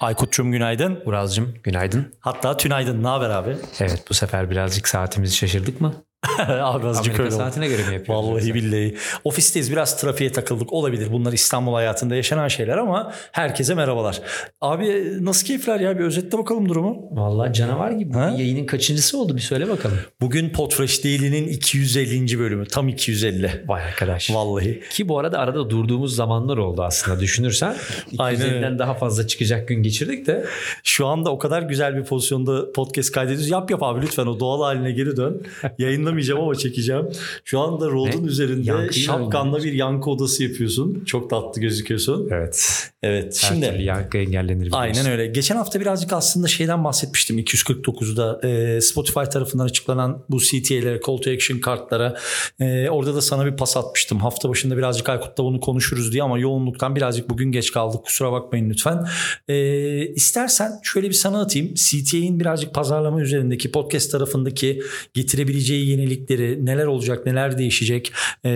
[0.00, 1.02] Aykut'cum günaydın.
[1.04, 2.14] Uraz'cığım günaydın.
[2.20, 3.02] Hatta tünaydın.
[3.02, 3.56] Ne haber abi?
[3.80, 5.94] Evet bu sefer birazcık saatimizi şaşırdık mı?
[6.48, 7.42] abi azıcık Amerika öyle oldu.
[7.42, 8.24] saatine göre mi yapıyoruz?
[8.24, 8.54] Vallahi yoksa?
[8.54, 8.96] billahi.
[9.24, 11.08] Ofisteyiz biraz trafiğe takıldık olabilir.
[11.12, 14.20] Bunlar İstanbul hayatında yaşanan şeyler ama herkese merhabalar.
[14.60, 17.08] Abi nasıl keyifler ya bir özetle bakalım durumu.
[17.10, 18.12] Vallahi canavar gibi.
[18.12, 18.34] Ha?
[18.38, 19.98] Yayının kaçıncısı oldu bir söyle bakalım.
[20.20, 22.38] Bugün Podfresh Daily'nin 250.
[22.38, 22.66] bölümü.
[22.66, 23.64] Tam 250.
[23.66, 24.30] Vay arkadaş.
[24.34, 24.80] Vallahi.
[24.90, 27.74] Ki bu arada arada durduğumuz zamanlar oldu aslında düşünürsen.
[28.18, 28.58] Aynen öyle.
[28.58, 30.44] 250'den daha fazla çıkacak gün geçirdik de.
[30.84, 33.48] Şu anda o kadar güzel bir pozisyonda podcast kaydediyoruz.
[33.48, 35.42] Yap yap abi lütfen o doğal haline geri dön.
[36.10, 37.06] Yayınlamayacağım ama çekeceğim.
[37.44, 38.26] Şu anda Rode'un Ne?
[38.26, 41.02] üzerinde şapkanla bir yankı odası yapıyorsun.
[41.06, 42.28] Çok tatlı gözüküyorsun.
[42.30, 42.89] Evet.
[43.02, 43.42] Evet.
[43.42, 44.68] Her Şimdi türlü yankı engellenir.
[44.72, 45.26] Aynen öyle.
[45.26, 47.38] Geçen hafta birazcık aslında şeyden bahsetmiştim.
[47.38, 52.16] 249'da e, Spotify tarafından açıklanan bu CTA'lere, Call to Action kartlara.
[52.60, 54.18] E, orada da sana bir pas atmıştım.
[54.18, 58.04] Hafta başında birazcık Aykut'la bunu konuşuruz diye ama yoğunluktan birazcık bugün geç kaldık.
[58.04, 59.06] Kusura bakmayın lütfen.
[59.48, 61.74] E, istersen şöyle bir sana atayım.
[61.74, 64.82] CTA'in birazcık pazarlama üzerindeki podcast tarafındaki
[65.14, 68.12] getirebileceği yenilikleri, neler olacak, neler değişecek,
[68.44, 68.50] e,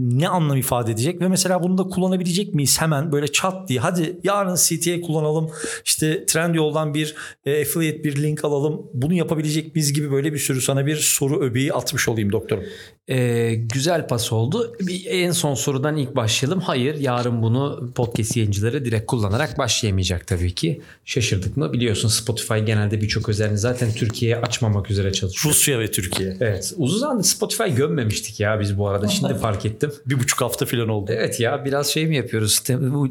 [0.00, 4.20] ne anlam ifade edecek ve mesela bunu da kullanabilecek miyiz hemen böyle çat diye hadi
[4.24, 5.50] yarın CTA kullanalım
[5.84, 10.60] işte Trendyol'dan bir e, affiliate bir link alalım bunu yapabilecek miyiz gibi böyle bir sürü
[10.60, 12.64] sana bir soru öbeği atmış olayım doktorum.
[13.10, 14.76] Ee, güzel pas oldu.
[14.80, 16.60] Bir, en son sorudan ilk başlayalım.
[16.60, 20.80] Hayır yarın bunu podcast yayıncıları direkt kullanarak başlayamayacak tabii ki.
[21.04, 21.72] Şaşırdık mı?
[21.72, 25.54] Biliyorsun Spotify genelde birçok özelliğini zaten Türkiye'ye açmamak üzere çalışıyor.
[25.54, 26.36] Rusya ve Türkiye.
[26.40, 26.72] Evet.
[26.76, 29.08] Uzun zamandır Spotify gömmemiştik ya biz bu arada.
[29.08, 29.92] Şimdi fark ettim.
[30.06, 31.10] Bir buçuk hafta falan oldu.
[31.14, 32.62] Evet ya biraz şey mi yapıyoruz?
[32.68, 33.08] Bu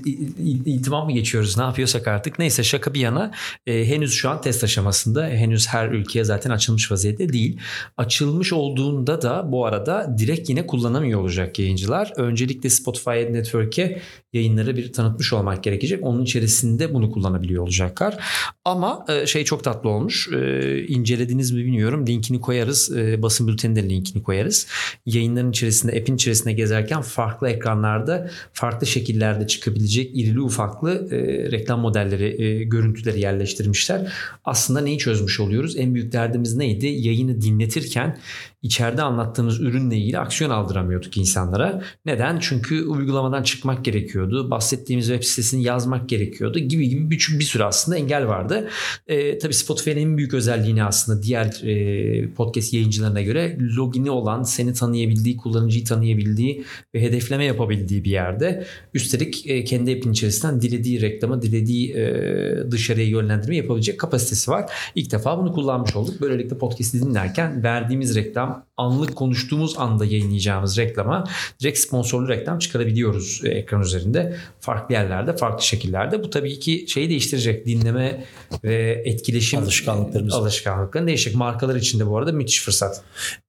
[0.66, 1.58] i- i- İltimam mı geçiyoruz?
[1.58, 2.39] Ne yapıyorsak artık.
[2.39, 3.31] Neyse şaka bir yana.
[3.67, 5.27] e, henüz şu an test aşamasında.
[5.27, 7.58] Henüz her ülkeye zaten açılmış vaziyette değil.
[7.97, 12.13] Açılmış olduğunda da bu arada direkt yine kullanamıyor olacak yayıncılar.
[12.17, 14.02] Öncelikle Spotify Network'e
[14.33, 16.03] yayınları bir tanıtmış olmak gerekecek.
[16.03, 18.17] Onun içerisinde bunu kullanabiliyor olacaklar.
[18.66, 20.30] Ama e, şey çok tatlı olmuş.
[20.33, 22.07] E, incelediniz mi bilmiyorum.
[22.07, 22.97] Linkini koyarız.
[22.97, 24.68] E, basın bülteninde linkini koyarız.
[25.06, 32.44] Yayınların içerisinde, app'in içerisinde gezerken farklı ekranlarda, farklı şekillerde çıkabilecek irili ufaklı e, reklam modelleri,
[32.44, 34.13] e, görüntüleri yerleştirmişler.
[34.46, 35.78] Aslında neyi çözmüş oluyoruz?
[35.78, 36.88] En büyük derdimiz neydi?
[36.88, 38.18] Yayını dinletirken
[38.62, 41.81] içeride anlattığımız ürünle ilgili aksiyon aldıramıyorduk insanlara.
[42.06, 42.40] Neden?
[42.40, 44.51] Çünkü uygulamadan çıkmak gerekiyordu.
[44.51, 48.69] Bahsettiğimiz web sitesini yazmak gerekiyordu gibi gibi bir, bir sürü aslında engel vardı.
[49.07, 54.74] E, tabii Spotify'ın en büyük özelliğini aslında diğer e, podcast yayıncılarına göre logini olan, seni
[54.74, 56.63] tanıyabildiği, kullanıcıyı tanıyabildiği
[56.95, 58.66] ve hedefleme yapabildiği bir yerde.
[58.94, 64.72] Üstelik e, kendi app'in içerisinden dilediği reklama, dilediği e, dışarıya yönlendirme yapabilecek kapasitesi var.
[64.95, 66.22] İlk defa bunu kullanmış olduk.
[66.22, 68.47] Böylelikle podcast'i dinlerken verdiğimiz reklam,
[68.78, 71.24] anlık konuştuğumuz anda yayınlayacağımız reklama
[71.59, 74.38] direkt sponsorlu reklam çıkarabiliyoruz e, ekran üzerinde.
[74.59, 76.24] Farklı yerlerde, farklı şekillerde.
[76.24, 77.66] Bu tabii ki şeyi değiştirecek.
[77.66, 78.24] Dinleme
[78.63, 80.34] ve etkileşim Alışkanlıklarımız.
[80.34, 81.36] alışkanlıklarını değişecek.
[81.36, 83.02] Markalar için de bu arada müthiş fırsat.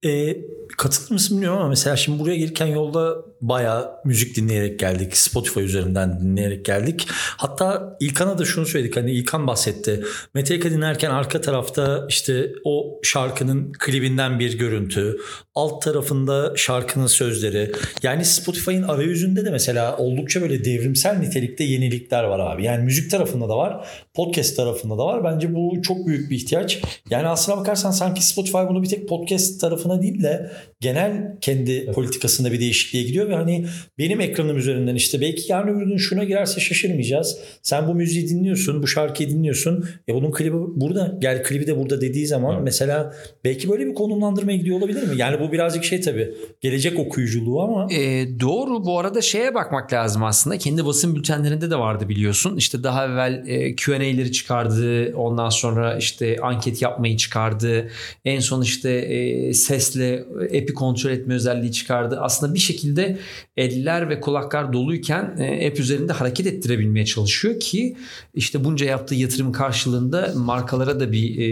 [0.05, 0.37] E,
[0.77, 5.17] katılır mısın bilmiyorum ama mesela şimdi buraya gelirken yolda bayağı müzik dinleyerek geldik.
[5.17, 7.07] Spotify üzerinden dinleyerek geldik.
[7.37, 8.97] Hatta İlkan'a da şunu söyledik.
[8.97, 10.03] Hani İlkan bahsetti.
[10.33, 15.17] Metallica dinlerken arka tarafta işte o şarkının klibinden bir görüntü.
[15.55, 17.71] Alt tarafında şarkının sözleri.
[18.03, 22.63] Yani Spotify'ın arayüzünde de mesela oldukça böyle devrimsel nitelikte yenilikler var abi.
[22.63, 23.87] Yani müzik tarafında da var.
[24.13, 25.23] Podcast tarafında da var.
[25.23, 26.81] Bence bu çok büyük bir ihtiyaç.
[27.09, 32.51] Yani aslına bakarsan sanki Spotify bunu bir tek podcast tarafına değil de genel kendi politikasında
[32.51, 33.65] bir değişikliğe gidiyor ve hani
[33.97, 37.37] benim ekranım üzerinden işte belki yarın öbür gün şuna girerse şaşırmayacağız.
[37.61, 39.85] Sen bu müziği dinliyorsun, bu şarkıyı dinliyorsun.
[40.09, 41.17] E bunun klibi burada.
[41.19, 43.13] Gel klibi de burada dediği zaman mesela
[43.43, 45.09] belki böyle bir konumlandırmaya gidiyor olabilir mi?
[45.17, 50.23] Yani bu birazcık şey tabii gelecek okuyuculuğu ama E, doğru bu arada şeye bakmak lazım
[50.23, 50.57] aslında.
[50.57, 52.57] Kendi basın bültenlerinde de vardı biliyorsun.
[52.57, 55.15] İşte daha evvel e, Q&A'leri çıkardı.
[55.15, 57.89] Ondan sonra işte anket yapmayı çıkardı.
[58.25, 62.17] En son işte e, sesle app'i kontrol etme özelliği çıkardı.
[62.21, 63.17] Aslında bir şekilde
[63.57, 67.95] eller ve kulaklar doluyken e, app üzerinde hareket ettirebilmeye çalışıyor ki
[68.33, 71.47] işte bunca yaptığı yatırım karşılığında markalara da bir e,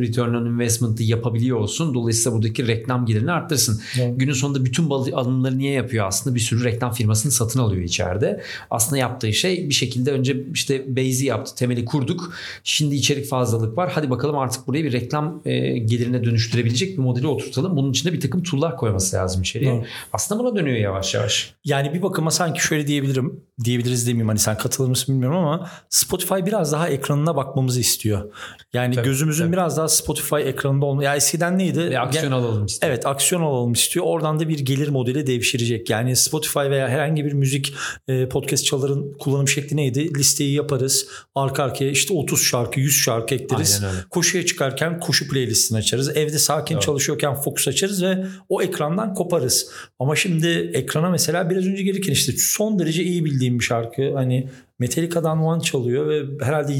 [0.00, 1.94] return on investment'ı yapabiliyor olsun.
[1.94, 3.80] Dolayısıyla buradaki reklam gelirini arttırsın.
[4.00, 4.14] Evet.
[4.16, 6.34] Günün sonunda bütün alımları niye yapıyor aslında?
[6.34, 8.42] Bir sürü reklam firmasını satın alıyor içeride.
[8.70, 12.34] Aslında yaptığı şey bir şekilde önce işte base'i yaptı, temeli kurduk.
[12.64, 13.90] Şimdi içerik fazlalık var.
[13.94, 17.76] Hadi bakalım artık buraya bir reklam e, gelirine dönüştürebilecek bir modeli oturtalım.
[17.76, 19.74] Bunun içinde bir takım tool'lar koyması lazım içeriye.
[19.74, 19.86] Evet.
[20.12, 21.54] Aslında buna dönüyor yavaş yavaş.
[21.64, 26.34] Yani bir bakıma sanki şöyle diyebilirim, diyebiliriz demeyeyim hani sen katılır mısın bilmiyorum ama Spotify
[26.34, 28.32] biraz daha ekranına bakmamızı istiyor.
[28.72, 29.52] Yani Tabii, gözümüzün tabii.
[29.52, 31.04] biraz daha Spotify ekranında olma.
[31.04, 31.78] Ya eskiden neydi?
[31.90, 32.92] Bir aksiyon alalım istiyor.
[32.92, 34.06] Evet aksiyon alalım istiyor.
[34.06, 35.90] Oradan da bir gelir modeli devşirecek.
[35.90, 37.74] Yani Spotify veya herhangi bir müzik
[38.08, 40.14] e, podcast çaların kullanım şekli neydi?
[40.14, 41.08] Listeyi yaparız.
[41.34, 43.82] Arka arkaya işte 30 şarkı 100 şarkı ekleriz.
[44.10, 46.16] Koşuya çıkarken koşu playlistini açarız.
[46.16, 46.82] Evde sakin Evet.
[46.82, 49.70] çalışıyorken fokus açarız ve o ekrandan koparız.
[49.98, 54.14] Ama şimdi ekrana mesela biraz önce gelirken işte son derece iyi bildiğim bir şarkı.
[54.14, 54.48] Hani
[54.78, 56.74] Metallica'dan One çalıyor ve herhalde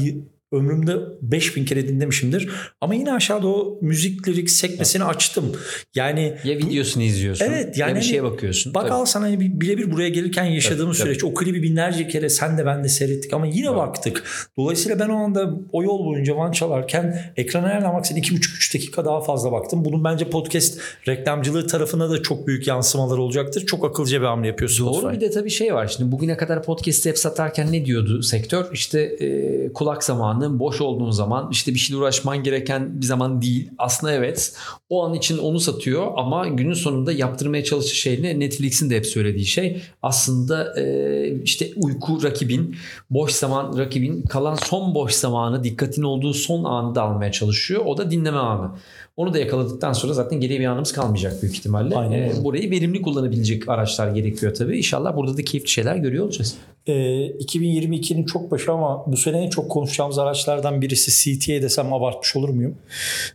[0.51, 2.49] ömrümde 5000 kere dinlemişimdir.
[2.81, 5.55] Ama yine aşağıda o müzik lirik sekmesini açtım.
[5.95, 8.73] Yani Ya videosunu izliyorsun Evet, ya yani bir şeye hani bakıyorsun.
[8.73, 8.93] Bak Tabii.
[8.93, 11.23] al sana hani bir- birebir buraya gelirken yaşadığımız Tabii, süreç.
[11.23, 13.77] O klibi binlerce kere sen de ben de seyrettik ama yine Evet.
[13.77, 14.23] baktık.
[14.57, 19.21] Dolayısıyla ben o anda o yol boyunca Van çalarken ekrana nereden baksan 2,5-3 dakika daha
[19.21, 19.85] fazla baktım.
[19.85, 23.65] Bunun bence podcast reklamcılığı tarafına da çok büyük yansımaları olacaktır.
[23.65, 25.01] Çok akılcı bir hamle yapıyor Spotify.
[25.05, 25.87] Doğru bir de tabii şey var.
[25.97, 28.65] Şimdi bugüne kadar podcast'i hep satarken ne diyordu sektör?
[28.73, 33.69] İşte e, kulak zamanı, boş olduğun zaman, işte bir şeyle uğraşman gereken bir zaman değil.
[33.77, 34.53] Aslında evet.
[34.89, 38.39] O an için onu satıyor ama günün sonunda yaptırmaya çalıştığı şey ne?
[38.39, 42.75] Netflix'in de hep söylediği şey aslında e, işte uyku rakibin,
[43.09, 47.81] boş zaman rakibin kalan son boş zamanı, dikkatin olduğu son anı da almaya çalışıyor.
[47.85, 48.71] O da dinleme anı.
[49.17, 51.95] Onu da yakaladıktan sonra zaten geriye bir anımız kalmayacak büyük ihtimalle.
[51.95, 54.77] Aynen E, burayı verimli kullanabilecek araçlar gerekiyor tabii.
[54.77, 56.55] İnşallah burada da keyifli şeyler görüyor olacağız.
[56.89, 56.91] Ee,
[57.39, 62.49] 2022'nin çok başı ama bu sene en çok konuşacağımız araçlardan birisi CTA desem abartmış olur
[62.49, 62.75] muyum?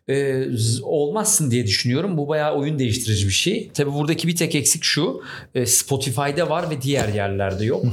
[0.08, 2.16] Ee, z- olmazsın diye düşünüyorum.
[2.16, 3.70] Bu bayağı oyun değiştirici bir şey.
[3.74, 5.20] Tabii buradaki bir tek eksik şu.
[5.54, 7.84] e, Spotify'da var ve diğer yerlerde yok.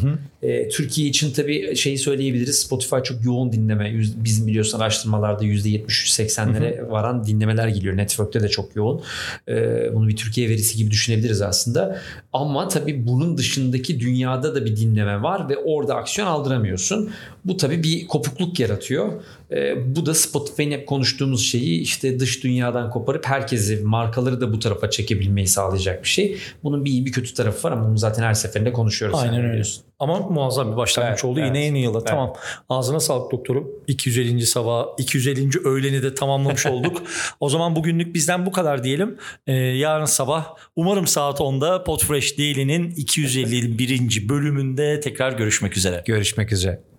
[0.41, 2.59] E, Türkiye için tabii şeyi söyleyebiliriz.
[2.59, 3.93] Spotify çok yoğun dinleme.
[4.15, 7.97] Bizim biliyorsun araştırmalarda %70-80'lere varan dinlemeler geliyor.
[7.97, 9.01] Network'te de çok yoğun.
[9.47, 9.53] E,
[9.93, 12.01] bunu bir Türkiye verisi gibi düşünebiliriz aslında.
[12.33, 17.09] Ama tabii bunun dışındaki dünyada da bir dinleme var ve orada aksiyon aldıramıyorsun.
[17.45, 19.11] Bu tabii bir kopukluk yaratıyor.
[19.51, 24.59] E, bu da Spotify'ın hep konuştuğumuz şeyi işte dış dünyadan koparıp herkesi markaları da bu
[24.59, 26.37] tarafa çekebilmeyi sağlayacak bir şey.
[26.63, 29.19] Bunun bir iyi bir kötü tarafı var ama bunu zaten her seferinde konuşuyoruz.
[29.19, 29.49] Aynen öyle.
[29.49, 29.83] biliyorsun.
[29.99, 31.39] Ama muazzam bir başlangıç Evet, oldu.
[31.39, 31.47] evet.
[31.47, 32.03] Yine yeni yıla.
[32.03, 32.33] Tamam.
[32.69, 33.71] Ağzına sağlık doktorum.
[33.87, 34.45] 250.
[34.45, 35.49] sabah, 250.
[35.65, 37.03] öğleni de tamamlamış olduk.
[37.39, 39.17] o zaman bugünlük bizden bu kadar diyelim.
[39.47, 44.29] Ee, yarın sabah umarım saat 10'da Podfresh Daily'nin 251.
[44.29, 46.03] bölümünde tekrar görüşmek üzere.
[46.05, 46.90] Görüşmek üzere.